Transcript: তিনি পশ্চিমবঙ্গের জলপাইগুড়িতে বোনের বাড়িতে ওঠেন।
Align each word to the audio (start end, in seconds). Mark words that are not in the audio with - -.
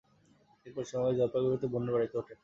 তিনি 0.59 0.73
পশ্চিমবঙ্গের 0.77 1.17
জলপাইগুড়িতে 1.19 1.65
বোনের 1.71 1.93
বাড়িতে 1.95 2.15
ওঠেন। 2.17 2.37